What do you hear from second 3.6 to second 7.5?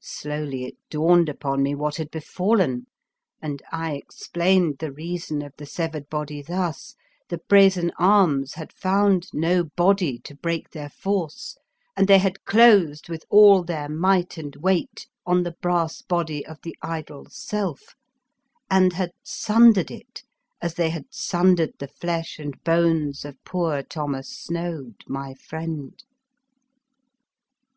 I ex plained the reason of the severed body thus: the